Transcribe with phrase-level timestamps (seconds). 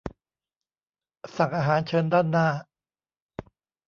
[1.37, 2.47] สั่งอาหารเชิญด้านหน้า